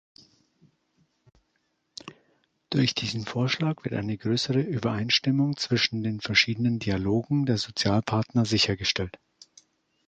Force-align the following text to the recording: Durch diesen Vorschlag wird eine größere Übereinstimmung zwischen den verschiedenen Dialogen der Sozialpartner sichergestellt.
Durch 2.71 2.95
diesen 2.95 3.23
Vorschlag 3.23 3.83
wird 3.83 3.93
eine 3.93 4.17
größere 4.17 4.59
Übereinstimmung 4.59 5.57
zwischen 5.57 6.01
den 6.01 6.21
verschiedenen 6.21 6.79
Dialogen 6.79 7.45
der 7.45 7.59
Sozialpartner 7.59 8.45
sichergestellt. 8.45 9.19